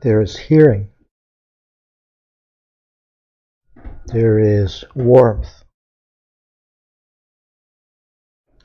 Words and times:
There 0.00 0.22
is 0.22 0.34
hearing. 0.34 0.88
There 4.06 4.38
is 4.38 4.82
warmth. 4.94 5.62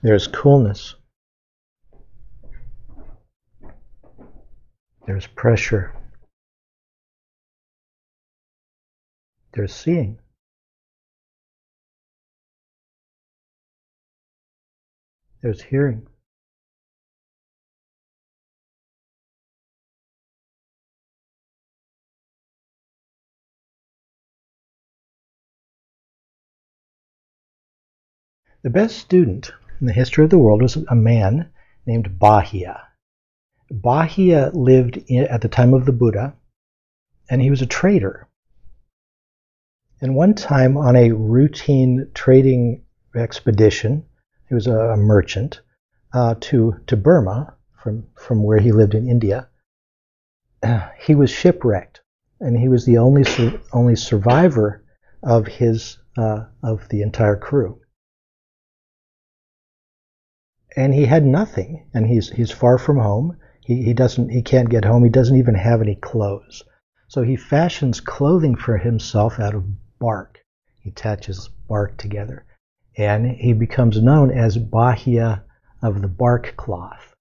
There's 0.02 0.28
coolness. 0.28 0.96
There's 5.06 5.28
pressure. 5.28 5.94
There's 9.52 9.73
seeing. 9.73 10.20
There's 15.41 15.61
hearing. 15.61 16.07
The 28.66 28.72
best 28.72 28.98
student 28.98 29.52
in 29.80 29.86
the 29.86 29.94
history 29.94 30.24
of 30.24 30.32
the 30.32 30.40
world 30.40 30.64
was 30.64 30.76
a 30.76 30.96
man 30.96 31.52
named 31.86 32.18
Bahiya. 32.20 32.82
Bahiya 33.72 34.55
lived 34.55 34.98
in, 35.05 35.26
at 35.26 35.41
the 35.41 35.48
time 35.48 35.76
of 35.76 35.86
the 35.86 35.91
Buddha, 35.91 36.34
and 37.30 37.44
he 37.44 37.52
was 37.52 37.62
a 37.62 37.68
trader. 37.68 38.28
And 40.02 40.16
one 40.16 40.34
time 40.34 40.78
on 40.78 40.96
a 40.96 41.12
routine 41.12 42.10
trading 42.16 42.84
expedition, 43.14 44.04
he 44.50 44.55
was 44.55 44.66
a, 44.66 44.98
merchant, 44.98 45.62
uh, 46.12 46.34
to, 46.40 46.82
to 46.88 46.98
Burma 46.98 47.54
from, 47.84 48.08
from 48.16 48.41
where 48.41 48.58
he 48.58 48.72
lived 48.72 48.96
in 48.96 49.08
India, 49.08 49.48
uh, 50.63 50.90
he 51.00 51.13
was 51.13 51.30
shipwrecked. 51.30 52.02
And 52.40 52.58
he 52.58 52.68
was 52.68 52.84
the 52.84 52.98
only, 52.98 53.26
only 53.74 53.96
survivor 53.96 54.84
of, 55.22 55.46
his, 55.46 56.00
uh, 56.18 56.46
of 56.63 56.90
the 56.90 57.04
entire 57.04 57.35
crew 57.35 57.79
and 60.76 60.93
he 60.93 61.05
had 61.05 61.26
nothing, 61.26 61.87
and 61.93 62.05
he's 62.05 62.29
he's 62.29 62.51
far 62.51 62.77
from 62.77 62.98
home. 62.98 63.37
He 63.62 63.84
he 63.84 63.93
doesn't 63.93 64.29
he 64.29 64.41
can't 64.41 64.69
get 64.69 64.85
home. 64.85 65.03
He 65.03 65.09
doesn't 65.09 65.38
even 65.38 65.56
have 65.56 65.81
any 65.81 65.95
clothes. 65.95 66.63
So 67.07 67.22
he 67.22 67.35
fashions 67.35 68.01
clothing 68.01 68.56
for 68.56 68.78
himself 68.78 69.40
out 69.40 69.56
of 69.56 69.66
bark. 70.00 70.44
He 70.81 70.90
attaches 70.90 71.50
bark 71.67 71.97
together, 71.97 72.45
and 72.97 73.25
he 73.28 73.53
becomes 73.53 74.01
known 74.01 74.31
as 74.31 74.57
Bahiya 74.57 75.44
of 75.81 76.01
the 76.01 76.07
bark 76.07 76.56
cloth. 76.57 77.16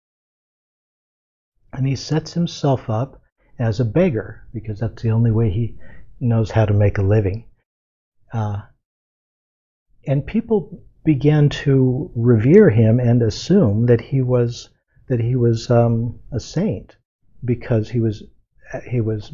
And 1.74 1.88
he 1.88 1.96
sets 1.96 2.34
himself 2.34 2.90
up 2.90 3.22
as 3.58 3.80
a 3.80 3.86
beggar 3.86 4.48
because 4.54 4.80
that's 4.80 5.02
the 5.02 5.12
only 5.12 5.32
way 5.32 5.50
he 5.50 5.78
knows 6.20 6.52
how 6.52 6.66
to 6.66 6.74
make 6.74 6.98
a 6.98 7.04
living. 7.04 7.46
Uh, 8.32 8.62
and 10.08 10.26
people 10.26 10.84
began 11.04 11.50
to 11.50 12.12
revere 12.16 12.70
him 12.70 13.00
and 13.00 13.22
assume 13.22 13.88
that 13.88 14.02
he 14.02 14.22
was 14.22 14.70
that 15.08 15.20
he 15.20 15.36
was 15.36 15.70
um, 15.70 16.20
a 16.32 16.40
saint 16.40 16.96
because 17.44 17.90
he 17.90 18.00
was 18.00 18.24
he 18.88 19.02
was 19.02 19.34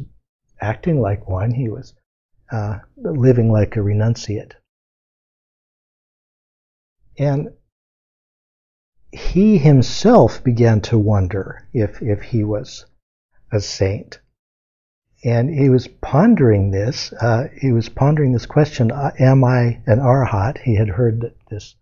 acting 0.60 1.00
like 1.00 1.28
one. 1.28 1.52
He 1.52 1.68
was 1.68 1.94
uh, 2.50 2.78
living 2.96 3.52
like 3.52 3.76
a 3.76 3.80
renunciate, 3.80 4.52
and 7.18 7.50
he 9.12 9.58
himself 9.58 10.42
began 10.42 10.80
to 10.80 10.98
wonder 10.98 11.68
if 11.72 12.02
if 12.02 12.22
he 12.22 12.44
was 12.44 12.86
a 13.52 13.60
saint 13.60 14.20
and 15.24 15.50
he 15.50 15.68
was 15.68 15.88
pondering 15.88 16.70
this. 16.70 17.12
Uh, 17.12 17.48
he 17.60 17.72
was 17.72 17.88
pondering 17.88 18.32
this 18.32 18.46
question: 18.46 18.92
uh, 18.92 19.10
Am 19.18 19.42
I 19.44 19.80
an 19.86 19.98
arhat? 19.98 20.58
He 20.58 20.76
had 20.76 20.88
heard 20.88 21.34
this 21.48 21.76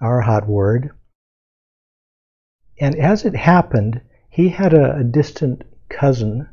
arhat 0.00 0.46
word, 0.46 0.90
and 2.80 2.96
as 2.96 3.24
it 3.24 3.36
happened, 3.36 4.00
he 4.28 4.48
had 4.48 4.74
a, 4.74 4.96
a 4.96 5.04
distant 5.04 5.62
cousin 5.88 6.48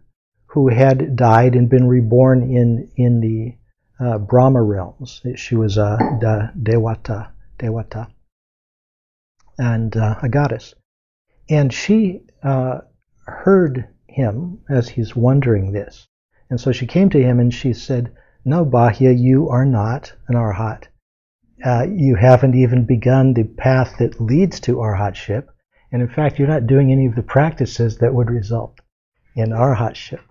who 0.47 0.69
had 0.69 1.15
died 1.15 1.55
and 1.55 1.69
been 1.69 1.87
reborn 1.87 2.43
in 2.43 2.91
in 2.95 3.21
the 3.21 3.55
uh, 3.99 4.17
Brahma 4.17 4.61
realms. 4.61 5.21
She 5.35 5.55
was 5.55 5.77
a 5.77 5.97
devata, 6.19 7.31
devata, 7.57 8.07
and 9.57 9.95
uh, 9.95 10.15
a 10.21 10.29
goddess, 10.29 10.75
and 11.49 11.71
she 11.73 12.21
uh, 12.43 12.81
heard 13.25 13.87
him 14.07 14.59
as 14.69 14.89
he's 14.89 15.15
wondering 15.15 15.71
this, 15.71 16.07
and 16.49 16.59
so 16.59 16.71
she 16.71 16.85
came 16.85 17.09
to 17.09 17.23
him 17.23 17.39
and 17.39 17.53
she 17.53 17.71
said, 17.73 18.13
No, 18.43 18.65
Bahiya, 18.65 19.17
you 19.17 19.49
are 19.49 19.65
not 19.65 20.13
an 20.27 20.35
arhat. 20.35 20.87
Uh, 21.63 21.85
you 21.89 22.15
haven't 22.15 22.55
even 22.55 22.85
begun 22.85 23.33
the 23.33 23.43
path 23.43 23.95
that 23.99 24.19
leads 24.19 24.59
to 24.61 24.77
arhatship. 24.77 25.47
And 25.91 26.01
in 26.01 26.07
fact, 26.07 26.39
you're 26.39 26.47
not 26.47 26.67
doing 26.67 26.91
any 26.91 27.05
of 27.05 27.15
the 27.15 27.23
practices 27.23 27.97
that 27.97 28.13
would 28.13 28.29
result 28.29 28.79
in 29.35 29.49
arhatship. 29.49 30.21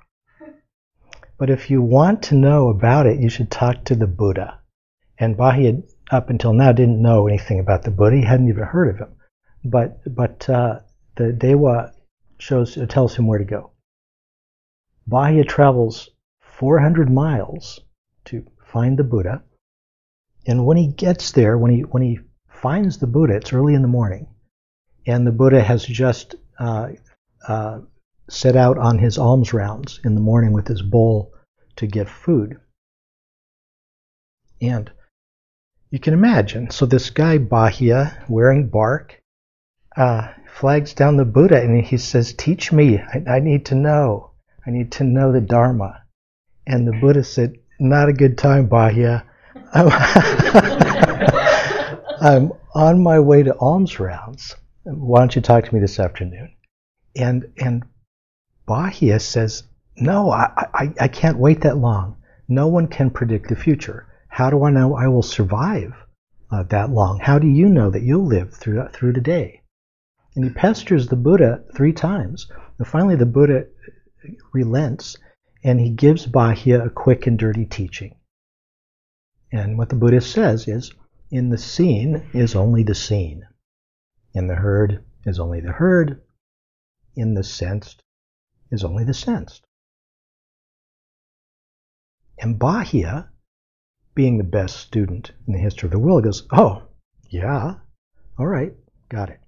But 1.38 1.50
if 1.50 1.70
you 1.70 1.82
want 1.82 2.22
to 2.24 2.34
know 2.34 2.68
about 2.68 3.06
it, 3.06 3.20
you 3.20 3.28
should 3.28 3.50
talk 3.50 3.84
to 3.84 3.94
the 3.94 4.06
Buddha. 4.06 4.58
And 5.18 5.36
Bahiya, 5.36 5.82
up 6.10 6.30
until 6.30 6.52
now, 6.52 6.72
didn't 6.72 7.00
know 7.00 7.26
anything 7.26 7.60
about 7.60 7.82
the 7.82 7.90
Buddha. 7.90 8.16
He 8.16 8.24
hadn't 8.24 8.48
even 8.48 8.64
heard 8.64 8.88
of 8.88 8.98
him. 8.98 9.16
But, 9.64 10.00
but 10.14 10.48
uh, 10.48 10.80
the 11.16 11.32
Dewa 11.32 11.92
shows, 12.38 12.78
tells 12.88 13.16
him 13.16 13.26
where 13.26 13.38
to 13.38 13.44
go. 13.44 13.70
Bahiya 15.08 15.46
travels 15.46 16.10
400 16.40 17.10
miles 17.10 17.80
to 18.26 18.44
find 18.64 18.98
the 18.98 19.04
Buddha. 19.04 19.42
And 20.46 20.66
when 20.66 20.76
he 20.76 20.88
gets 20.88 21.32
there, 21.32 21.58
when 21.58 21.70
he, 21.70 21.80
when 21.82 22.02
he 22.02 22.20
finds 22.48 22.98
the 22.98 23.06
Buddha, 23.06 23.36
it's 23.36 23.52
early 23.52 23.74
in 23.74 23.82
the 23.82 23.88
morning, 23.88 24.26
and 25.06 25.26
the 25.26 25.32
Buddha 25.32 25.62
has 25.62 25.84
just 25.84 26.34
uh, 26.58 26.88
uh, 27.46 27.80
set 28.28 28.56
out 28.56 28.78
on 28.78 28.98
his 28.98 29.18
alms 29.18 29.52
rounds 29.52 30.00
in 30.04 30.14
the 30.14 30.20
morning 30.20 30.52
with 30.52 30.68
his 30.68 30.82
bowl 30.82 31.32
to 31.76 31.86
get 31.86 32.08
food. 32.08 32.58
And 34.60 34.90
you 35.90 35.98
can 35.98 36.14
imagine, 36.14 36.70
so 36.70 36.86
this 36.86 37.10
guy 37.10 37.38
Bahiya, 37.38 38.28
wearing 38.28 38.68
bark, 38.68 39.20
uh, 39.96 40.28
flags 40.54 40.94
down 40.94 41.16
the 41.16 41.24
Buddha 41.24 41.60
and 41.60 41.84
he 41.84 41.96
says, 41.96 42.32
Teach 42.32 42.70
me, 42.70 42.98
I, 42.98 43.24
I 43.26 43.40
need 43.40 43.66
to 43.66 43.74
know. 43.74 44.30
I 44.66 44.70
need 44.70 44.92
to 44.92 45.04
know 45.04 45.32
the 45.32 45.40
Dharma. 45.40 46.02
And 46.66 46.86
the 46.86 46.92
Buddha 46.92 47.24
said, 47.24 47.56
Not 47.80 48.08
a 48.08 48.12
good 48.12 48.38
time, 48.38 48.68
Bahiya. 48.68 49.24
I'm, 49.72 49.88
I'm 52.20 52.52
on 52.74 53.02
my 53.02 53.20
way 53.20 53.42
to 53.42 53.56
alms 53.58 54.00
rounds. 54.00 54.56
Why 54.84 55.20
don't 55.20 55.36
you 55.36 55.42
talk 55.42 55.64
to 55.64 55.74
me 55.74 55.80
this 55.80 56.00
afternoon? 56.00 56.52
And 57.16 57.52
and 57.58 57.84
Bahiya 58.66 59.20
says, 59.20 59.64
No, 59.96 60.30
I, 60.30 60.66
I, 60.74 60.94
I 61.00 61.08
can't 61.08 61.38
wait 61.38 61.62
that 61.62 61.76
long. 61.76 62.16
No 62.48 62.68
one 62.68 62.88
can 62.88 63.10
predict 63.10 63.48
the 63.48 63.56
future. 63.56 64.06
How 64.28 64.50
do 64.50 64.64
I 64.64 64.70
know 64.70 64.94
I 64.94 65.08
will 65.08 65.22
survive 65.22 65.94
uh, 66.50 66.62
that 66.64 66.90
long? 66.90 67.20
How 67.20 67.38
do 67.38 67.46
you 67.46 67.68
know 67.68 67.90
that 67.90 68.02
you'll 68.02 68.26
live 68.26 68.54
through 68.54 68.88
through 68.92 69.12
the 69.12 69.20
day? 69.20 69.62
And 70.36 70.44
he 70.44 70.50
pesters 70.50 71.08
the 71.08 71.16
Buddha 71.16 71.64
three 71.74 71.92
times. 71.92 72.46
And 72.78 72.86
finally, 72.86 73.16
the 73.16 73.26
Buddha 73.26 73.66
relents 74.52 75.16
and 75.62 75.80
he 75.80 75.90
gives 75.90 76.26
Bahiya 76.26 76.86
a 76.86 76.90
quick 76.90 77.26
and 77.26 77.38
dirty 77.38 77.66
teaching. 77.66 78.14
And 79.52 79.76
what 79.76 79.88
the 79.88 79.96
Buddha 79.96 80.20
says 80.20 80.68
is, 80.68 80.92
in 81.30 81.48
the 81.48 81.58
seen 81.58 82.28
is 82.32 82.54
only 82.54 82.82
the 82.82 82.94
seen. 82.94 83.46
In 84.32 84.46
the 84.46 84.54
heard 84.54 85.04
is 85.24 85.40
only 85.40 85.60
the 85.60 85.72
heard. 85.72 86.22
In 87.16 87.34
the 87.34 87.42
sensed 87.42 88.02
is 88.70 88.84
only 88.84 89.04
the 89.04 89.14
sensed. 89.14 89.66
And 92.38 92.58
Bahiya, 92.58 93.28
being 94.14 94.38
the 94.38 94.44
best 94.44 94.76
student 94.76 95.32
in 95.46 95.52
the 95.52 95.58
history 95.58 95.88
of 95.88 95.92
the 95.92 95.98
world, 95.98 96.24
goes, 96.24 96.46
Oh, 96.52 96.84
yeah, 97.28 97.76
all 98.38 98.46
right, 98.46 98.74
got 99.08 99.30
it. 99.30 99.40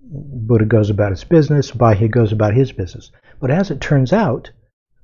Buddha 0.00 0.66
goes 0.66 0.90
about 0.90 1.12
his 1.12 1.24
business, 1.24 1.70
Bahiya 1.70 2.10
goes 2.10 2.32
about 2.32 2.54
his 2.54 2.72
business. 2.72 3.10
But 3.40 3.50
as 3.50 3.70
it 3.70 3.80
turns 3.80 4.12
out, 4.12 4.50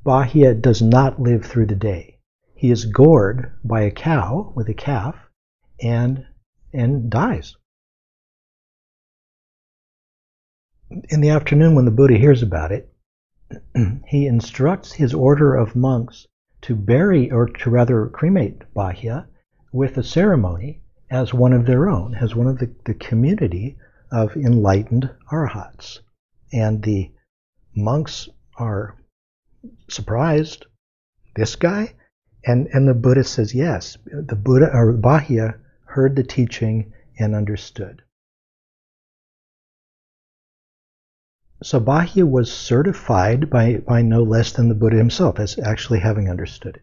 Bahiya 0.08 0.62
does 0.62 0.80
not 0.80 1.20
live 1.20 1.44
through 1.44 1.66
the 1.66 1.74
day. 1.74 2.16
He 2.54 2.70
is 2.70 2.86
gored 2.86 3.52
by 3.62 3.82
a 3.82 3.90
cow 3.90 4.54
with 4.56 4.66
a 4.70 4.72
calf 4.72 5.14
and, 5.82 6.24
and 6.72 7.10
dies. 7.10 7.56
In 11.10 11.20
the 11.20 11.28
afternoon, 11.28 11.74
when 11.74 11.84
the 11.84 11.90
Buddha 11.90 12.16
hears 12.16 12.42
about 12.42 12.72
it, 12.72 12.90
he 14.06 14.26
instructs 14.26 14.92
his 14.92 15.12
order 15.12 15.54
of 15.54 15.76
monks 15.76 16.26
to 16.62 16.74
bury, 16.74 17.30
or 17.30 17.46
to 17.46 17.68
rather 17.68 18.06
cremate 18.06 18.62
Bahiya 18.74 19.26
with 19.74 19.98
a 19.98 20.02
ceremony 20.02 20.80
as 21.10 21.34
one 21.34 21.52
of 21.52 21.66
their 21.66 21.90
own, 21.90 22.14
as 22.14 22.34
one 22.34 22.46
of 22.46 22.56
the, 22.56 22.74
the 22.86 22.94
community 22.94 23.76
of 24.10 24.34
enlightened 24.38 25.10
arhats. 25.30 26.00
And 26.50 26.82
the 26.82 27.12
monks 27.74 28.30
are 28.56 28.97
surprised. 29.88 30.66
This 31.36 31.56
guy? 31.56 31.94
And, 32.44 32.68
and 32.72 32.88
the 32.88 32.94
Buddha 32.94 33.24
says, 33.24 33.54
yes, 33.54 33.98
the 34.06 34.36
Buddha 34.36 34.70
or 34.72 34.92
Bahiya 34.92 35.58
heard 35.84 36.16
the 36.16 36.22
teaching 36.22 36.92
and 37.18 37.34
understood. 37.34 38.02
So 41.62 41.80
Bahiya 41.80 42.28
was 42.28 42.52
certified 42.52 43.50
by, 43.50 43.78
by 43.78 44.02
no 44.02 44.22
less 44.22 44.52
than 44.52 44.68
the 44.68 44.76
Buddha 44.76 44.96
himself 44.96 45.40
as 45.40 45.58
actually 45.58 45.98
having 45.98 46.30
understood 46.30 46.76
it. 46.76 46.82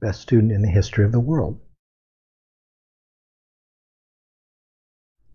Best 0.00 0.20
student 0.20 0.52
in 0.52 0.62
the 0.62 0.68
history 0.68 1.04
of 1.04 1.12
the 1.12 1.20
world. 1.20 1.60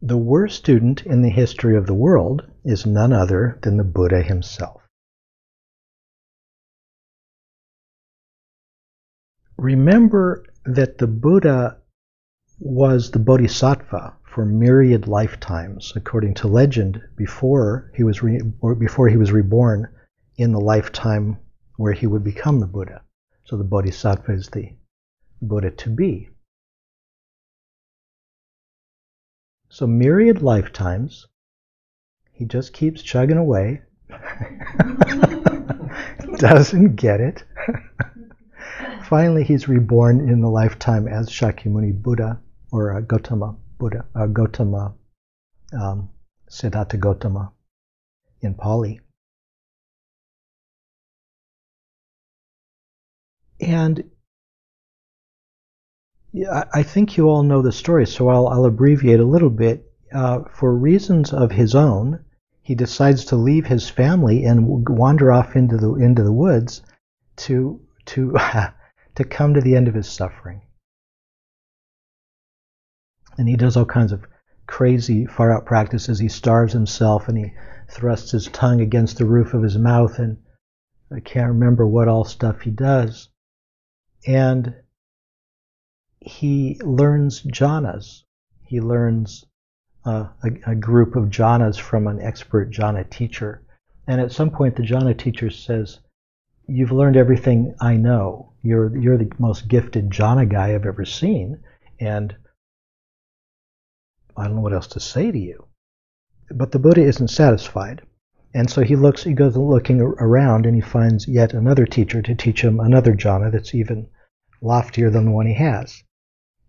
The 0.01 0.17
worst 0.17 0.57
student 0.57 1.05
in 1.05 1.21
the 1.21 1.29
history 1.29 1.77
of 1.77 1.87
the 1.87 1.93
world 1.93 2.43
is 2.65 2.85
none 2.85 3.13
other 3.13 3.57
than 3.61 3.77
the 3.77 3.85
Buddha 3.85 4.21
himself. 4.21 4.82
Remember 9.57 10.43
that 10.65 10.97
the 10.97 11.07
Buddha 11.07 11.77
was 12.59 13.11
the 13.11 13.19
Bodhisattva 13.19 14.15
for 14.23 14.45
myriad 14.45 15.07
lifetimes, 15.07 15.93
according 15.95 16.33
to 16.35 16.47
legend, 16.47 17.01
before 17.15 17.91
he 17.93 18.03
was 18.03 18.23
re- 18.23 18.41
before 18.79 19.07
he 19.07 19.17
was 19.17 19.31
reborn 19.31 19.87
in 20.37 20.51
the 20.51 20.59
lifetime 20.59 21.37
where 21.77 21.93
he 21.93 22.07
would 22.07 22.23
become 22.23 22.59
the 22.59 22.67
Buddha. 22.67 23.01
So 23.43 23.57
the 23.57 23.63
Bodhisattva 23.63 24.31
is 24.31 24.49
the 24.49 24.75
Buddha 25.41 25.71
to 25.71 25.89
be. 25.89 26.29
So 29.69 29.85
myriad 29.85 30.41
lifetimes, 30.41 31.27
he 32.31 32.45
just 32.45 32.73
keeps 32.73 33.01
chugging 33.01 33.37
away, 33.37 33.81
doesn't 36.37 36.95
get 36.95 37.21
it. 37.21 37.43
Finally, 39.03 39.43
he's 39.43 39.67
reborn 39.67 40.29
in 40.29 40.39
the 40.39 40.49
lifetime 40.49 41.07
as 41.07 41.29
Shakyamuni 41.29 42.01
Buddha 42.01 42.39
or 42.71 42.95
uh, 42.95 43.01
Gautama 43.01 43.55
Buddha, 43.77 44.05
uh, 44.15 44.27
Gautama, 44.27 44.93
um, 45.73 46.09
Siddhartha 46.47 46.97
Gautama 46.97 47.51
in 48.41 48.53
Pali. 48.53 49.01
And 53.59 54.03
I 56.73 56.83
think 56.83 57.15
you 57.15 57.29
all 57.29 57.43
know 57.43 57.61
the 57.61 57.71
story, 57.71 58.07
so 58.07 58.27
I'll, 58.27 58.47
I'll 58.47 58.65
abbreviate 58.65 59.19
a 59.19 59.25
little 59.25 59.49
bit. 59.49 59.91
Uh, 60.11 60.43
for 60.51 60.75
reasons 60.75 61.33
of 61.33 61.51
his 61.51 61.75
own, 61.75 62.23
he 62.61 62.75
decides 62.75 63.25
to 63.25 63.35
leave 63.35 63.65
his 63.65 63.89
family 63.89 64.43
and 64.45 64.87
wander 64.87 65.31
off 65.31 65.55
into 65.55 65.77
the 65.77 65.93
into 65.95 66.23
the 66.23 66.31
woods 66.31 66.81
to 67.35 67.81
to 68.05 68.35
to 69.15 69.23
come 69.23 69.53
to 69.53 69.61
the 69.61 69.75
end 69.75 69.87
of 69.87 69.93
his 69.93 70.09
suffering. 70.09 70.61
And 73.37 73.47
he 73.47 73.55
does 73.55 73.77
all 73.77 73.85
kinds 73.85 74.11
of 74.11 74.25
crazy, 74.67 75.25
far 75.25 75.51
out 75.51 75.65
practices. 75.65 76.19
He 76.19 76.29
starves 76.29 76.73
himself 76.73 77.27
and 77.27 77.37
he 77.37 77.53
thrusts 77.89 78.31
his 78.31 78.47
tongue 78.47 78.81
against 78.81 79.17
the 79.17 79.25
roof 79.25 79.53
of 79.53 79.63
his 79.63 79.77
mouth, 79.77 80.19
and 80.19 80.37
I 81.11 81.19
can't 81.19 81.49
remember 81.49 81.85
what 81.85 82.07
all 82.07 82.23
stuff 82.23 82.61
he 82.61 82.71
does. 82.71 83.29
And 84.25 84.75
he 86.19 86.79
learns 86.81 87.41
jhanas. 87.43 88.23
He 88.61 88.79
learns 88.79 89.45
uh, 90.05 90.29
a, 90.43 90.71
a, 90.71 90.75
group 90.75 91.15
of 91.15 91.25
jhanas 91.25 91.79
from 91.79 92.07
an 92.07 92.19
expert 92.21 92.71
jhana 92.71 93.09
teacher. 93.09 93.61
And 94.07 94.19
at 94.19 94.31
some 94.31 94.49
point, 94.49 94.75
the 94.75 94.83
jhana 94.83 95.17
teacher 95.17 95.49
says, 95.49 95.99
You've 96.67 96.91
learned 96.91 97.17
everything 97.17 97.75
I 97.79 97.97
know. 97.97 98.52
You're, 98.63 98.97
you're 98.97 99.17
the 99.17 99.31
most 99.37 99.67
gifted 99.67 100.09
jhana 100.09 100.49
guy 100.49 100.73
I've 100.73 100.85
ever 100.85 101.05
seen. 101.05 101.61
And 101.99 102.35
I 104.35 104.45
don't 104.45 104.55
know 104.55 104.61
what 104.61 104.73
else 104.73 104.87
to 104.87 104.99
say 104.99 105.31
to 105.31 105.37
you. 105.37 105.67
But 106.49 106.71
the 106.71 106.79
Buddha 106.79 107.01
isn't 107.01 107.27
satisfied. 107.27 108.01
And 108.53 108.69
so 108.69 108.81
he 108.81 108.95
looks, 108.95 109.23
he 109.23 109.33
goes 109.33 109.57
looking 109.57 109.99
around 109.99 110.65
and 110.65 110.75
he 110.75 110.81
finds 110.81 111.27
yet 111.27 111.53
another 111.53 111.85
teacher 111.85 112.21
to 112.21 112.35
teach 112.35 112.63
him 112.63 112.79
another 112.79 113.13
jhana 113.13 113.51
that's 113.51 113.75
even 113.75 114.07
loftier 114.61 115.09
than 115.09 115.25
the 115.25 115.31
one 115.31 115.47
he 115.47 115.55
has. 115.55 116.03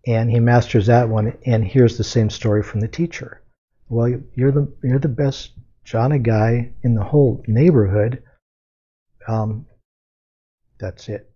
And 0.06 0.30
he 0.30 0.40
masters 0.40 0.86
that 0.86 1.08
one 1.08 1.36
and 1.46 1.64
hears 1.64 1.96
the 1.96 2.04
same 2.04 2.30
story 2.30 2.62
from 2.62 2.80
the 2.80 2.88
teacher. 2.88 3.42
Well, 3.88 4.20
you're 4.34 4.52
the, 4.52 4.72
you're 4.82 4.98
the 4.98 5.08
best 5.08 5.52
jhana 5.86 6.22
guy 6.22 6.72
in 6.82 6.94
the 6.94 7.04
whole 7.04 7.44
neighborhood. 7.46 8.22
Um, 9.28 9.66
that's 10.78 11.08
it. 11.08 11.30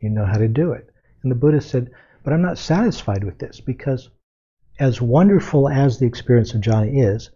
You 0.00 0.10
know 0.10 0.26
how 0.26 0.38
to 0.38 0.48
do 0.48 0.72
it. 0.72 0.90
And 1.22 1.30
the 1.30 1.36
Buddha 1.36 1.60
said, 1.60 1.90
but 2.22 2.32
I'm 2.32 2.42
not 2.42 2.58
satisfied 2.58 3.24
with 3.24 3.38
this 3.38 3.60
because 3.60 4.10
as 4.78 5.00
wonderful 5.00 5.68
as 5.68 5.98
the 5.98 6.06
experience 6.06 6.54
of 6.54 6.60
jhana 6.60 6.90
is, 6.92 7.30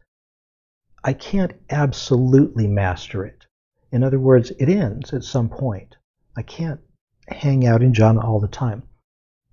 I 1.02 1.12
can't 1.14 1.54
absolutely 1.70 2.66
master 2.66 3.24
it. 3.24 3.46
In 3.90 4.04
other 4.04 4.20
words, 4.20 4.50
it 4.58 4.68
ends 4.68 5.12
at 5.12 5.24
some 5.24 5.48
point. 5.48 5.96
I 6.36 6.42
can't 6.42 6.80
hang 7.28 7.66
out 7.66 7.82
in 7.82 7.92
jhana 7.92 8.22
all 8.22 8.40
the 8.40 8.48
time. 8.48 8.82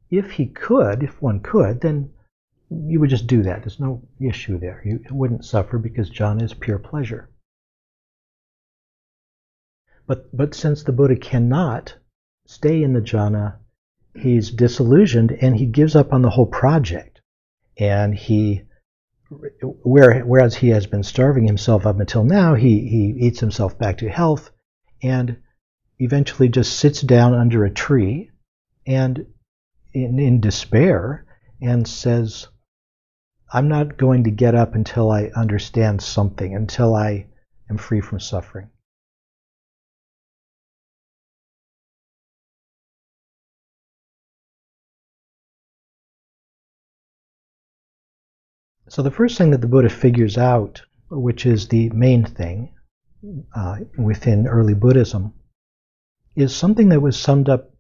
If 0.10 0.32
he 0.32 0.48
could, 0.48 1.04
if 1.04 1.22
one 1.22 1.40
could, 1.40 1.82
then 1.82 2.12
you 2.70 3.00
would 3.00 3.10
just 3.10 3.28
do 3.28 3.44
that. 3.44 3.62
There's 3.62 3.80
no 3.80 4.02
issue 4.20 4.60
there. 4.60 4.82
You 4.86 5.02
wouldn't 5.10 5.46
suffer 5.46 5.78
because 5.78 6.10
jhana 6.10 6.44
is 6.44 6.54
pure 6.54 6.80
pleasure. 6.80 7.30
But, 10.06 10.36
but 10.36 10.54
since 10.54 10.84
the 10.84 10.92
Buddha 10.92 11.16
cannot 11.16 11.96
stay 12.48 12.82
in 12.82 12.94
the 12.94 13.02
jhana, 13.02 13.58
he's 14.16 14.50
disillusioned 14.50 15.32
and 15.32 15.56
he 15.56 15.66
gives 15.68 15.96
up 15.96 16.12
on 16.12 16.24
the 16.24 16.30
whole 16.32 16.48
project 16.48 17.22
and 17.78 18.16
he 18.16 18.64
where, 19.30 20.22
whereas 20.22 20.56
he 20.56 20.70
has 20.70 20.88
been 20.88 21.04
starving 21.04 21.46
himself 21.46 21.86
up 21.86 22.00
until 22.00 22.24
now, 22.24 22.56
he, 22.56 22.88
he 22.88 23.28
eats 23.28 23.42
himself 23.42 23.78
back 23.78 23.98
to 23.98 24.10
health 24.10 24.52
and 25.04 25.38
eventually 26.00 26.48
just 26.48 26.80
sits 26.80 27.02
down 27.02 27.34
under 27.34 27.66
a 27.66 27.70
tree 27.70 28.32
and 28.86 29.26
in, 29.94 30.18
in 30.18 30.40
despair 30.40 31.26
and 31.62 31.86
says, 31.86 32.48
I'm 33.52 33.68
not 33.68 33.98
going 33.98 34.24
to 34.26 34.32
get 34.32 34.56
up 34.56 34.76
until 34.76 35.12
I 35.12 35.32
understand 35.36 36.02
something, 36.02 36.56
until 36.56 36.96
I 36.96 37.28
am 37.70 37.78
free 37.78 38.02
from 38.02 38.20
suffering. 38.20 38.70
So 48.90 49.02
the 49.02 49.12
first 49.12 49.38
thing 49.38 49.52
that 49.52 49.60
the 49.60 49.68
Buddha 49.68 49.90
figures 49.90 50.38
out, 50.38 50.82
which 51.10 51.46
is 51.46 51.68
the 51.68 51.90
main 51.90 52.24
thing 52.24 52.74
uh, 53.54 53.80
within 53.98 54.48
early 54.48 54.74
Buddhism, 54.74 55.34
is 56.36 56.56
something 56.56 56.90
that 56.90 57.02
was 57.02 57.20
summed 57.20 57.50
up 57.50 57.74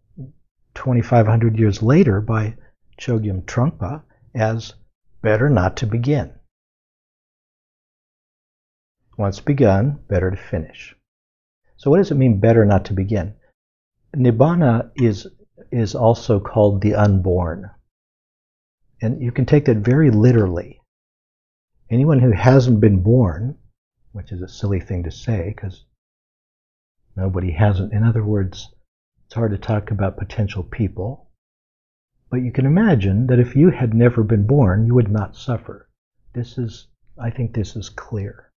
2,500 0.75 1.57
years 1.57 1.81
later 1.81 2.19
by 2.19 2.55
Chogyam 2.99 3.43
Trungpa 3.45 4.03
as 4.35 4.73
better 5.21 5.49
not 5.49 5.77
to 5.77 5.87
begin. 5.87 6.33
Once 9.17 9.39
begun, 9.39 9.99
better 10.09 10.29
to 10.29 10.37
finish. 10.37 10.95
So 11.77 11.89
what 11.89 11.97
does 11.97 12.11
it 12.11 12.15
mean 12.15 12.39
better 12.39 12.65
not 12.65 12.85
to 12.85 12.93
begin? 12.93 13.35
Nibbana 14.15 14.91
is, 14.95 15.27
is 15.71 15.95
also 15.95 16.39
called 16.39 16.81
the 16.81 16.95
unborn. 16.95 17.69
And 19.01 19.21
you 19.21 19.31
can 19.31 19.45
take 19.45 19.65
that 19.65 19.77
very 19.77 20.11
literally. 20.11 20.81
Anyone 21.89 22.19
who 22.19 22.31
hasn't 22.31 22.81
been 22.81 23.01
born, 23.01 23.55
which 24.11 24.33
is 24.33 24.41
a 24.41 24.47
silly 24.49 24.81
thing 24.81 25.03
to 25.03 25.11
say 25.11 25.53
because 25.55 25.85
nobody 27.15 27.51
hasn't, 27.51 27.93
in 27.93 28.03
other 28.03 28.25
words, 28.25 28.73
it's 29.25 29.35
hard 29.35 29.51
to 29.51 29.57
talk 29.57 29.89
about 29.89 30.17
potential 30.17 30.63
people, 30.63 31.29
but 32.29 32.41
you 32.41 32.51
can 32.51 32.65
imagine 32.65 33.27
that 33.27 33.39
if 33.39 33.55
you 33.55 33.69
had 33.69 33.93
never 33.93 34.21
been 34.23 34.45
born, 34.45 34.85
you 34.85 34.95
would 34.95 35.09
not 35.09 35.37
suffer. 35.37 35.87
This 36.33 36.57
is, 36.57 36.87
I 37.17 37.29
think 37.29 37.53
this 37.53 37.77
is 37.77 37.87
clear. 37.87 38.51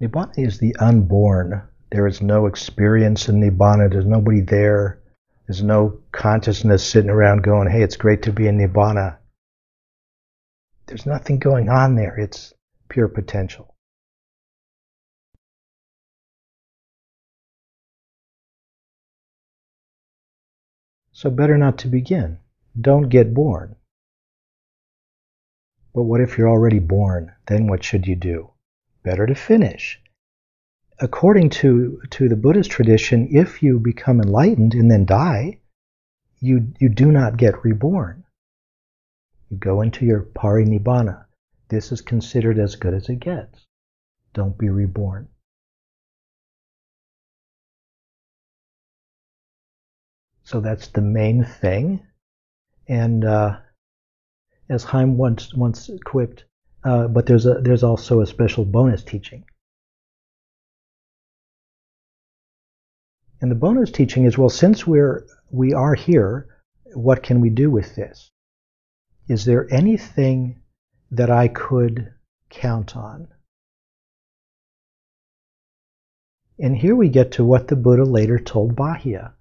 Nibbana 0.00 0.38
is 0.38 0.58
the 0.58 0.74
unborn. 0.76 1.62
There 1.90 2.06
is 2.06 2.22
no 2.22 2.46
experience 2.46 3.28
in 3.28 3.38
Nibbana. 3.38 3.90
There's 3.90 4.06
nobody 4.06 4.40
there. 4.40 5.02
There's 5.46 5.62
no 5.62 6.00
consciousness 6.10 6.82
sitting 6.82 7.10
around 7.10 7.42
going, 7.42 7.68
hey, 7.70 7.82
it's 7.82 7.96
great 7.96 8.22
to 8.22 8.32
be 8.32 8.46
in 8.46 8.56
Nibbana 8.56 9.18
there's 10.86 11.06
nothing 11.06 11.38
going 11.38 11.68
on 11.68 11.94
there. 11.94 12.18
It's 12.18 12.52
pure 12.88 13.08
potential. 13.08 13.74
So 21.12 21.30
better 21.30 21.56
not 21.56 21.78
to 21.78 21.88
begin. 21.88 22.38
Don't 22.80 23.08
get 23.08 23.34
born. 23.34 23.76
But 25.94 26.02
what 26.02 26.20
if 26.20 26.36
you're 26.36 26.48
already 26.48 26.80
born? 26.80 27.32
Then 27.46 27.68
what 27.68 27.84
should 27.84 28.06
you 28.06 28.16
do? 28.16 28.50
better 29.04 29.26
to 29.26 29.34
finish. 29.36 30.00
According 30.98 31.50
to, 31.50 32.00
to 32.10 32.28
the 32.28 32.36
Buddhist 32.36 32.70
tradition, 32.70 33.28
if 33.30 33.62
you 33.62 33.78
become 33.78 34.20
enlightened 34.20 34.74
and 34.74 34.90
then 34.90 35.04
die, 35.04 35.58
you, 36.40 36.72
you 36.80 36.88
do 36.88 37.12
not 37.12 37.36
get 37.36 37.64
reborn. 37.64 38.23
You 39.54 39.60
go 39.60 39.82
into 39.82 40.04
your 40.04 40.24
parinibbana. 40.34 41.26
This 41.68 41.92
is 41.92 42.00
considered 42.00 42.58
as 42.58 42.74
good 42.74 42.92
as 42.92 43.08
it 43.08 43.20
gets. 43.20 43.64
Don't 44.32 44.58
be 44.58 44.68
reborn. 44.68 45.28
So 50.42 50.60
that's 50.60 50.88
the 50.88 51.02
main 51.02 51.44
thing. 51.44 52.04
And 52.88 53.24
uh, 53.24 53.60
as 54.68 54.82
Haim 54.82 55.16
once 55.16 55.54
once 55.54 55.88
quipped, 56.04 56.46
uh, 56.82 57.06
but 57.06 57.26
there's 57.26 57.46
a 57.46 57.60
there's 57.60 57.84
also 57.84 58.22
a 58.22 58.26
special 58.26 58.64
bonus 58.64 59.04
teaching. 59.04 59.44
And 63.40 63.52
the 63.52 63.60
bonus 63.66 63.92
teaching 63.92 64.24
is 64.24 64.36
well, 64.36 64.50
since 64.50 64.84
we're 64.84 65.24
we 65.52 65.72
are 65.72 65.94
here, 65.94 66.48
what 66.94 67.22
can 67.22 67.40
we 67.40 67.50
do 67.50 67.70
with 67.70 67.94
this? 67.94 68.32
Is 69.26 69.44
there 69.46 69.72
anything 69.72 70.62
that 71.10 71.30
I 71.30 71.48
could 71.48 72.12
count 72.50 72.96
on? 72.96 73.28
And 76.58 76.76
here 76.76 76.94
we 76.94 77.08
get 77.08 77.32
to 77.32 77.44
what 77.44 77.68
the 77.68 77.76
Buddha 77.76 78.04
later 78.04 78.38
told 78.38 78.76
Bahiya. 78.76 79.32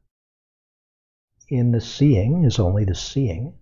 In 1.49 1.71
the 1.71 1.81
seeing 1.81 2.45
is 2.45 2.59
only 2.59 2.85
the 2.85 2.95
seeing, 2.95 3.53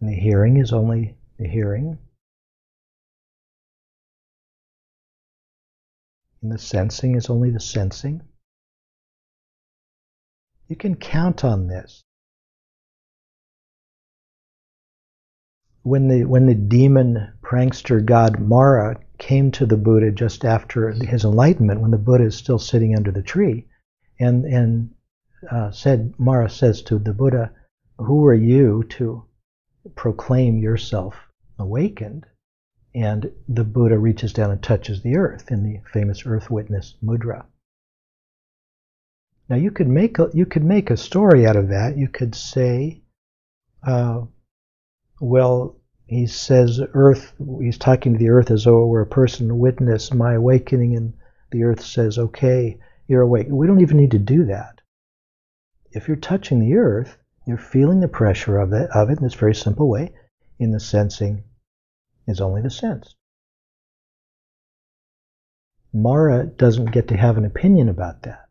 and 0.00 0.10
the 0.10 0.14
hearing 0.14 0.56
is 0.58 0.72
only 0.72 1.16
the 1.38 1.48
hearing, 1.48 1.98
and 6.42 6.50
the 6.52 6.58
sensing 6.58 7.14
is 7.14 7.30
only 7.30 7.50
the 7.50 7.60
sensing. 7.60 8.22
You 10.68 10.76
can 10.76 10.96
count 10.96 11.44
on 11.44 11.68
this. 11.68 12.02
When 15.82 16.08
the, 16.08 16.24
when 16.24 16.46
the 16.46 16.54
demon 16.54 17.32
prankster 17.42 18.04
god 18.04 18.38
Mara 18.38 19.00
came 19.18 19.50
to 19.52 19.66
the 19.66 19.76
Buddha 19.76 20.10
just 20.10 20.44
after 20.44 20.90
his 20.90 21.24
enlightenment, 21.24 21.80
when 21.80 21.90
the 21.90 21.98
Buddha 21.98 22.24
is 22.24 22.36
still 22.36 22.58
sitting 22.58 22.94
under 22.96 23.10
the 23.10 23.22
tree, 23.22 23.66
and, 24.18 24.44
and 24.44 24.90
uh, 25.50 25.70
said, 25.70 26.14
Mara 26.18 26.50
says 26.50 26.82
to 26.82 26.98
the 26.98 27.14
Buddha, 27.14 27.52
Who 27.98 28.26
are 28.26 28.34
you 28.34 28.84
to 28.90 29.24
proclaim 29.94 30.58
yourself 30.58 31.14
awakened? 31.58 32.26
And 32.94 33.32
the 33.48 33.64
Buddha 33.64 33.98
reaches 33.98 34.32
down 34.32 34.50
and 34.50 34.62
touches 34.62 35.02
the 35.02 35.16
earth 35.16 35.50
in 35.50 35.62
the 35.62 35.80
famous 35.92 36.26
earth 36.26 36.50
witness 36.50 36.96
mudra. 37.02 37.46
Now 39.48 39.56
you 39.56 39.70
could 39.70 39.88
make 39.88 40.18
a, 40.18 40.28
you 40.34 40.44
could 40.46 40.64
make 40.64 40.90
a 40.90 40.96
story 40.96 41.46
out 41.46 41.56
of 41.56 41.68
that. 41.68 41.96
You 41.96 42.08
could 42.08 42.34
say, 42.34 43.02
uh, 43.86 44.22
well, 45.20 45.76
he 46.06 46.26
says 46.26 46.80
earth. 46.94 47.32
He's 47.60 47.78
talking 47.78 48.14
to 48.14 48.18
the 48.18 48.30
earth 48.30 48.50
as 48.50 48.64
though 48.64 48.82
it 48.82 48.86
were 48.88 49.02
a 49.02 49.06
person. 49.06 49.58
Witness 49.58 50.12
my 50.12 50.34
awakening, 50.34 50.96
and 50.96 51.14
the 51.52 51.62
earth 51.62 51.82
says, 51.82 52.18
"Okay, 52.18 52.78
you're 53.06 53.22
awake." 53.22 53.46
We 53.48 53.66
don't 53.66 53.80
even 53.80 53.96
need 53.96 54.10
to 54.10 54.18
do 54.18 54.46
that. 54.46 54.80
If 55.92 56.08
you're 56.08 56.16
touching 56.16 56.58
the 56.58 56.74
earth, 56.74 57.16
you're 57.46 57.58
feeling 57.58 58.00
the 58.00 58.08
pressure 58.08 58.58
of 58.58 58.72
it, 58.72 58.90
of 58.94 59.10
it 59.10 59.18
in 59.18 59.24
this 59.24 59.34
very 59.34 59.54
simple 59.54 59.88
way. 59.88 60.14
In 60.58 60.72
the 60.72 60.80
sensing 60.80 61.44
is 62.26 62.40
only 62.40 62.62
the 62.62 62.70
sense. 62.70 63.14
Mara 65.92 66.46
doesn't 66.46 66.92
get 66.92 67.08
to 67.08 67.16
have 67.16 67.38
an 67.38 67.44
opinion 67.44 67.88
about 67.88 68.22
that. 68.22 68.49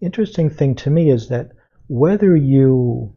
Interesting 0.00 0.50
thing 0.50 0.74
to 0.76 0.90
me 0.90 1.10
is 1.10 1.28
that 1.28 1.50
whether 1.88 2.34
you 2.36 3.14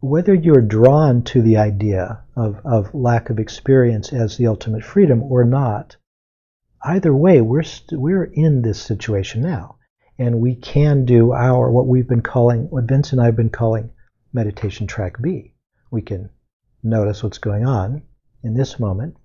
whether 0.00 0.34
you're 0.34 0.60
drawn 0.60 1.22
to 1.22 1.40
the 1.42 1.56
idea 1.56 2.24
of, 2.34 2.60
of 2.64 2.92
lack 2.92 3.30
of 3.30 3.38
experience 3.38 4.12
as 4.12 4.36
the 4.36 4.48
ultimate 4.48 4.82
freedom 4.82 5.22
or 5.22 5.44
not, 5.44 5.96
either 6.84 7.14
way, 7.14 7.40
we're 7.40 7.62
st- 7.62 8.00
we're 8.00 8.24
in 8.24 8.62
this 8.62 8.82
situation 8.82 9.40
now, 9.40 9.76
and 10.18 10.40
we 10.40 10.56
can 10.56 11.04
do 11.04 11.32
our 11.32 11.70
what 11.70 11.86
we've 11.86 12.08
been 12.08 12.20
calling, 12.20 12.68
what 12.68 12.88
Vince 12.88 13.12
and 13.12 13.20
I 13.20 13.26
have 13.26 13.36
been 13.36 13.50
calling, 13.50 13.90
meditation 14.32 14.88
track 14.88 15.22
B. 15.22 15.54
We 15.92 16.02
can 16.02 16.30
notice 16.82 17.22
what's 17.22 17.38
going 17.38 17.64
on 17.64 18.02
in 18.42 18.54
this 18.54 18.80
moment, 18.80 19.16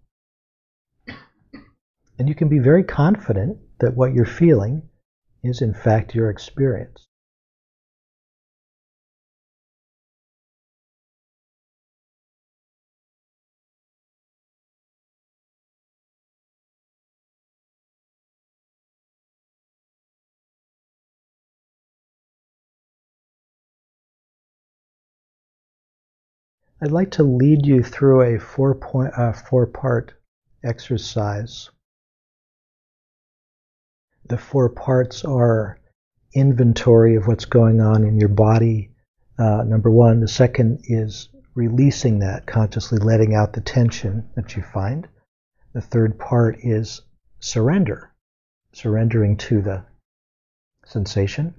and 2.20 2.30
you 2.30 2.36
can 2.36 2.50
be 2.50 2.60
very 2.60 2.84
confident 2.84 3.58
that 3.80 3.96
what 3.96 4.14
you're 4.14 4.26
feeling 4.26 4.90
is 5.44 5.62
in 5.62 5.74
fact 5.74 6.16
your 6.16 6.30
experience. 6.30 7.08
I'd 26.80 26.92
like 26.92 27.10
to 27.12 27.24
lead 27.24 27.66
you 27.66 27.82
through 27.82 28.22
a 28.22 28.40
four 28.40 28.76
point, 28.76 29.12
uh, 29.18 29.34
four 29.34 29.66
part 29.66 30.14
exercise 30.64 31.72
the 34.30 34.38
four 34.38 34.70
parts 34.70 35.24
are 35.24 35.80
inventory 36.34 37.16
of 37.16 37.28
what's 37.28 37.46
going 37.46 37.82
on 37.82 38.04
in 38.04 38.20
your 38.20 38.30
body, 38.30 38.92
uh, 39.40 39.64
number 39.64 39.90
one. 39.90 40.20
The 40.20 40.28
second 40.28 40.82
is 40.86 41.30
releasing 41.56 42.20
that, 42.20 42.46
consciously 42.46 43.00
letting 43.00 43.34
out 43.34 43.54
the 43.54 43.62
tension 43.62 44.30
that 44.36 44.56
you 44.56 44.64
find. 44.64 45.08
The 45.74 45.82
third 45.82 46.20
part 46.20 46.58
is 46.64 47.02
surrender, 47.40 48.12
surrendering 48.74 49.38
to 49.38 49.62
the 49.62 49.86
sensation. 50.86 51.56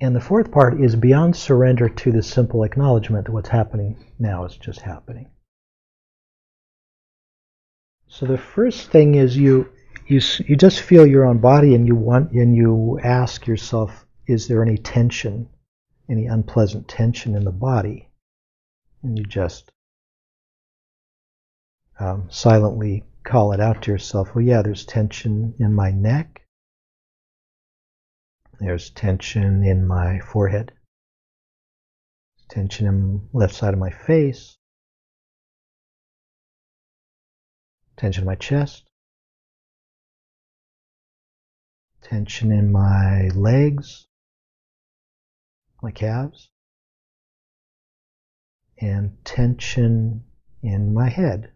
And 0.00 0.14
the 0.14 0.20
fourth 0.20 0.50
part 0.50 0.80
is 0.80 0.96
beyond 0.96 1.36
surrender 1.36 1.88
to 1.88 2.12
the 2.12 2.22
simple 2.22 2.64
acknowledgement 2.64 3.26
that 3.26 3.32
what's 3.32 3.48
happening 3.48 4.12
now 4.18 4.44
is 4.44 4.56
just 4.56 4.80
happening. 4.80 5.30
So 8.08 8.26
the 8.26 8.38
first 8.38 8.90
thing 8.90 9.14
is 9.14 9.36
you 9.36 9.72
you 10.06 10.20
you 10.46 10.56
just 10.56 10.80
feel 10.80 11.06
your 11.06 11.24
own 11.24 11.38
body 11.38 11.74
and 11.74 11.86
you 11.86 11.94
want 11.94 12.32
and 12.32 12.54
you 12.54 13.00
ask 13.02 13.46
yourself 13.46 14.06
is 14.26 14.48
there 14.48 14.62
any 14.62 14.76
tension 14.76 15.48
any 16.08 16.26
unpleasant 16.26 16.86
tension 16.86 17.34
in 17.34 17.44
the 17.44 17.52
body? 17.52 18.10
And 19.02 19.18
you 19.18 19.24
just 19.24 19.70
um, 21.98 22.28
silently 22.30 23.04
call 23.24 23.52
it 23.52 23.60
out 23.60 23.82
to 23.82 23.90
yourself 23.90 24.34
well 24.34 24.44
yeah 24.44 24.60
there's 24.60 24.84
tension 24.84 25.54
in 25.58 25.72
my 25.72 25.90
neck. 25.90 26.42
There's 28.60 28.90
tension 28.90 29.64
in 29.64 29.86
my 29.86 30.20
forehead. 30.20 30.72
Tension 32.50 32.86
in 32.86 33.28
the 33.32 33.38
left 33.38 33.54
side 33.54 33.74
of 33.74 33.80
my 33.80 33.90
face. 33.90 34.56
Tension 37.96 38.22
in 38.22 38.26
my 38.26 38.34
chest 38.34 38.84
tension 42.04 42.52
in 42.52 42.70
my 42.70 43.28
legs, 43.34 44.06
my 45.82 45.90
calves, 45.90 46.50
and 48.80 49.16
tension 49.24 50.24
in 50.62 50.94
my 50.94 51.08
head. 51.08 51.50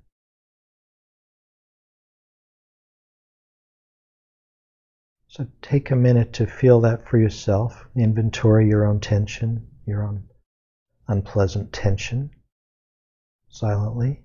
So 5.28 5.47
take 5.61 5.90
a 5.90 5.97
minute 5.97 6.33
to 6.35 6.47
feel 6.47 6.81
that 6.81 7.07
for 7.07 7.19
yourself, 7.19 7.87
inventory 7.95 8.69
your 8.69 8.87
own 8.87 9.00
tension, 9.00 9.69
your 9.87 10.02
own 10.02 10.25
unpleasant 11.07 11.73
tension 11.73 12.31
silently. 13.49 14.25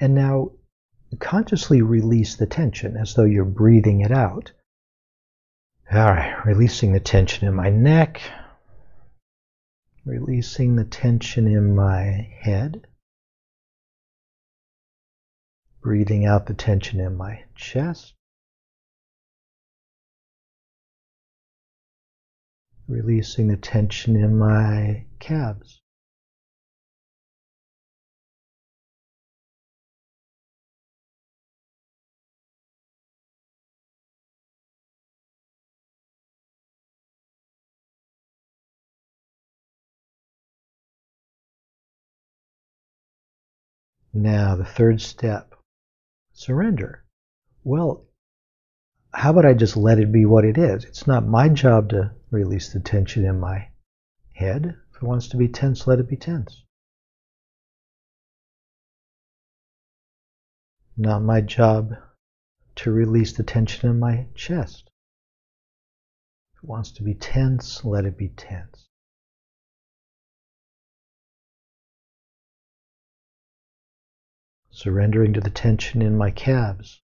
And 0.00 0.14
now 0.14 0.52
consciously 1.18 1.82
release 1.82 2.36
the 2.36 2.46
tension 2.46 2.96
as 2.96 3.14
though 3.14 3.24
you're 3.24 3.44
breathing 3.44 4.00
it 4.00 4.12
out. 4.12 4.52
All 5.90 5.98
right, 5.98 6.44
releasing 6.44 6.92
the 6.92 7.00
tension 7.00 7.48
in 7.48 7.54
my 7.54 7.70
neck, 7.70 8.20
releasing 10.04 10.76
the 10.76 10.84
tension 10.84 11.46
in 11.48 11.74
my 11.74 12.30
head, 12.40 12.86
breathing 15.80 16.26
out 16.26 16.46
the 16.46 16.54
tension 16.54 17.00
in 17.00 17.16
my 17.16 17.44
chest, 17.54 18.12
releasing 22.86 23.48
the 23.48 23.56
tension 23.56 24.14
in 24.14 24.36
my 24.38 25.06
calves. 25.18 25.77
Now, 44.12 44.56
the 44.56 44.64
third 44.64 45.00
step 45.00 45.54
surrender. 46.32 47.04
Well, 47.62 48.06
how 49.12 49.30
about 49.30 49.46
I 49.46 49.54
just 49.54 49.76
let 49.76 49.98
it 49.98 50.12
be 50.12 50.24
what 50.24 50.44
it 50.44 50.56
is? 50.56 50.84
It's 50.84 51.06
not 51.06 51.26
my 51.26 51.48
job 51.48 51.90
to 51.90 52.12
release 52.30 52.72
the 52.72 52.80
tension 52.80 53.24
in 53.24 53.38
my 53.38 53.68
head. 54.32 54.76
If 54.90 54.96
it 54.96 55.02
wants 55.02 55.28
to 55.28 55.36
be 55.36 55.48
tense, 55.48 55.86
let 55.86 55.98
it 55.98 56.08
be 56.08 56.16
tense. 56.16 56.64
Not 60.96 61.22
my 61.22 61.40
job 61.40 61.94
to 62.76 62.90
release 62.90 63.32
the 63.32 63.42
tension 63.42 63.90
in 63.90 63.98
my 63.98 64.26
chest. 64.34 64.90
If 66.54 66.64
it 66.64 66.68
wants 66.68 66.90
to 66.92 67.02
be 67.02 67.14
tense, 67.14 67.84
let 67.84 68.04
it 68.04 68.16
be 68.16 68.28
tense. 68.30 68.87
Surrendering 74.78 75.32
to 75.32 75.40
the 75.40 75.50
tension 75.50 76.00
in 76.00 76.16
my 76.16 76.30
calves. 76.30 77.02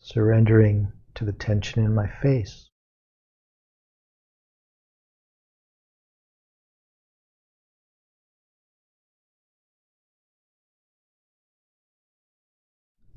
Surrendering 0.00 0.92
to 1.14 1.24
the 1.24 1.32
tension 1.32 1.84
in 1.84 1.94
my 1.94 2.08
face. 2.08 2.70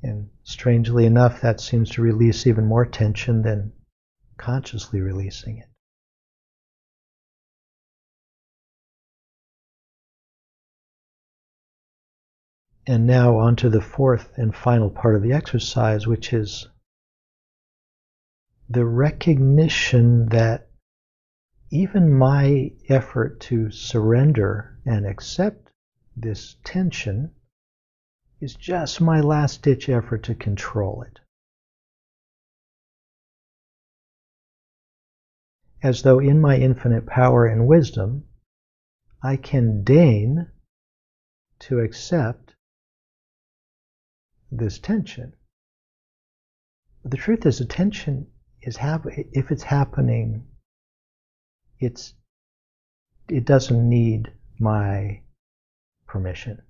And 0.00 0.30
strangely 0.44 1.06
enough, 1.06 1.40
that 1.40 1.60
seems 1.60 1.90
to 1.90 2.02
release 2.02 2.46
even 2.46 2.66
more 2.66 2.86
tension 2.86 3.42
than 3.42 3.72
consciously 4.36 5.00
releasing 5.00 5.58
it. 5.58 5.68
And 12.88 13.06
now 13.06 13.36
on 13.36 13.54
to 13.56 13.68
the 13.68 13.82
fourth 13.82 14.32
and 14.38 14.56
final 14.56 14.88
part 14.88 15.14
of 15.14 15.20
the 15.20 15.34
exercise, 15.34 16.06
which 16.06 16.32
is 16.32 16.68
the 18.66 18.86
recognition 18.86 20.30
that 20.30 20.70
even 21.70 22.10
my 22.10 22.72
effort 22.88 23.40
to 23.40 23.70
surrender 23.70 24.78
and 24.86 25.04
accept 25.04 25.70
this 26.16 26.56
tension 26.64 27.32
is 28.40 28.54
just 28.54 29.02
my 29.02 29.20
last 29.20 29.60
ditch 29.60 29.90
effort 29.90 30.22
to 30.22 30.34
control 30.34 31.02
it. 31.02 31.20
As 35.82 36.00
though 36.04 36.20
in 36.20 36.40
my 36.40 36.56
infinite 36.56 37.04
power 37.04 37.44
and 37.44 37.66
wisdom, 37.66 38.24
I 39.22 39.36
can 39.36 39.84
deign 39.84 40.50
to 41.58 41.80
accept 41.80 42.54
this 44.50 44.78
tension. 44.78 45.34
But 47.02 47.10
the 47.10 47.16
truth 47.16 47.46
is, 47.46 47.58
the 47.58 47.64
tension 47.64 48.26
is 48.62 48.76
hap- 48.76 49.06
if 49.06 49.50
it's 49.50 49.62
happening, 49.62 50.46
it's 51.78 52.14
it 53.28 53.44
doesn't 53.44 53.88
need 53.88 54.32
my 54.58 55.22
permission. 56.06 56.62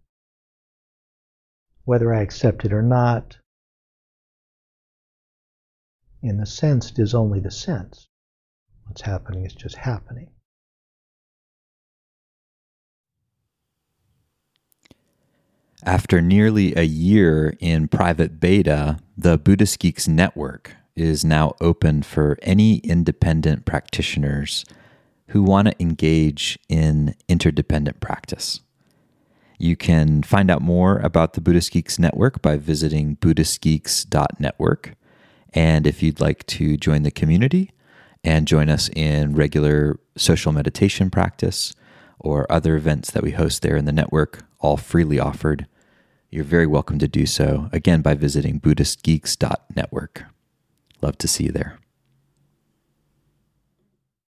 Whether 1.84 2.12
I 2.12 2.22
accept 2.22 2.64
it 2.64 2.72
or 2.72 2.82
not, 2.82 3.38
in 6.20 6.36
the 6.36 6.46
sense, 6.46 6.90
it 6.90 6.98
is 6.98 7.14
only 7.14 7.40
the 7.40 7.50
sense. 7.50 8.08
What's 8.86 9.02
happening 9.02 9.46
is 9.46 9.54
just 9.54 9.76
happening. 9.76 10.30
After 15.84 16.20
nearly 16.20 16.74
a 16.74 16.82
year 16.82 17.56
in 17.60 17.86
private 17.88 18.40
beta, 18.40 18.98
the 19.16 19.38
Buddhist 19.38 19.78
Geeks 19.78 20.08
Network 20.08 20.74
is 20.96 21.24
now 21.24 21.54
open 21.60 22.02
for 22.02 22.36
any 22.42 22.78
independent 22.78 23.64
practitioners 23.64 24.64
who 25.28 25.42
want 25.42 25.68
to 25.68 25.80
engage 25.80 26.58
in 26.68 27.14
interdependent 27.28 28.00
practice. 28.00 28.60
You 29.58 29.76
can 29.76 30.22
find 30.22 30.50
out 30.50 30.62
more 30.62 30.98
about 30.98 31.34
the 31.34 31.40
Buddhist 31.40 31.70
Geeks 31.72 31.98
Network 31.98 32.42
by 32.42 32.56
visiting 32.56 33.16
BuddhistGeeks.network. 33.16 34.94
And 35.54 35.86
if 35.86 36.02
you'd 36.02 36.20
like 36.20 36.44
to 36.46 36.76
join 36.76 37.02
the 37.02 37.10
community 37.12 37.70
and 38.24 38.48
join 38.48 38.68
us 38.68 38.90
in 38.96 39.34
regular 39.34 40.00
social 40.16 40.52
meditation 40.52 41.08
practice 41.08 41.72
or 42.18 42.50
other 42.50 42.76
events 42.76 43.10
that 43.10 43.22
we 43.22 43.32
host 43.32 43.62
there 43.62 43.76
in 43.76 43.84
the 43.84 43.92
network, 43.92 44.44
all 44.60 44.76
freely 44.76 45.18
offered, 45.18 45.66
you're 46.30 46.44
very 46.44 46.66
welcome 46.66 46.98
to 46.98 47.08
do 47.08 47.24
so, 47.26 47.68
again, 47.72 48.02
by 48.02 48.14
visiting 48.14 48.60
BuddhistGeeks.network. 48.60 50.24
Love 51.00 51.16
to 51.18 51.28
see 51.28 51.44
you 51.44 51.52
there. 51.52 51.78